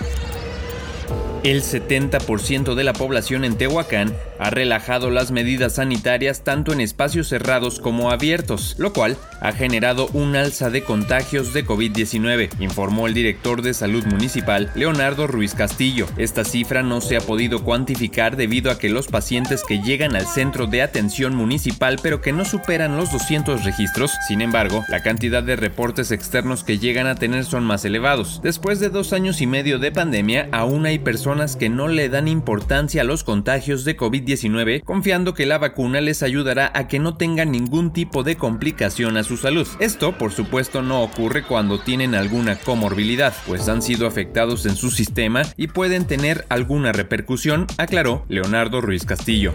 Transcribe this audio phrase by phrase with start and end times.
[1.45, 7.27] El 70% de la población en Tehuacán ha relajado las medidas sanitarias tanto en espacios
[7.27, 13.13] cerrados como abiertos, lo cual ha generado un alza de contagios de COVID-19, informó el
[13.13, 16.07] director de salud municipal, Leonardo Ruiz Castillo.
[16.17, 20.25] Esta cifra no se ha podido cuantificar debido a que los pacientes que llegan al
[20.25, 25.43] centro de atención municipal pero que no superan los 200 registros, sin embargo, la cantidad
[25.43, 28.41] de reportes externos que llegan a tener son más elevados.
[28.41, 32.29] Después de dos años y medio de pandemia, aún hay personas que no le dan
[32.29, 37.17] importancia a los contagios de COVID-19 confiando que la vacuna les ayudará a que no
[37.17, 39.67] tengan ningún tipo de complicación a su salud.
[39.79, 44.91] Esto, por supuesto, no ocurre cuando tienen alguna comorbilidad, pues han sido afectados en su
[44.91, 49.53] sistema y pueden tener alguna repercusión, aclaró Leonardo Ruiz Castillo.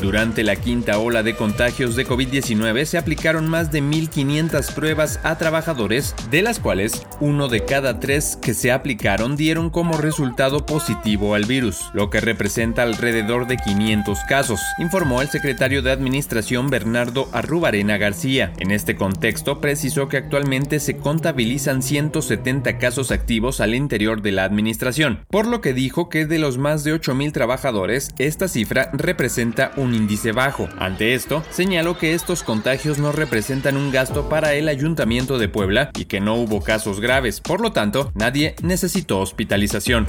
[0.00, 5.38] Durante la quinta ola de contagios de COVID-19 se aplicaron más de 1.500 pruebas a
[5.38, 11.34] trabajadores, de las cuales uno de cada tres que se aplicaron dieron como resultado positivo
[11.34, 17.28] al virus, lo que representa alrededor de 500 casos, informó el secretario de Administración Bernardo
[17.32, 18.52] Arrubarena García.
[18.58, 24.44] En este contexto precisó que actualmente se contabilizan 170 casos activos al interior de la
[24.44, 29.72] administración, por lo que dijo que de los más de 8.000 trabajadores, esta cifra representa
[29.84, 30.68] un índice bajo.
[30.78, 35.90] Ante esto, señaló que estos contagios no representan un gasto para el Ayuntamiento de Puebla
[35.96, 40.06] y que no hubo casos graves, por lo tanto, nadie necesitó hospitalización.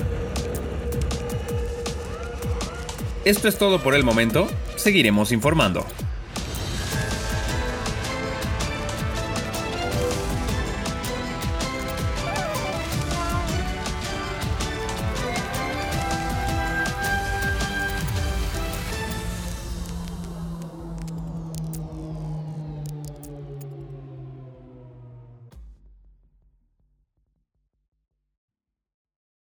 [3.25, 5.85] Esto es todo por el momento, seguiremos informando.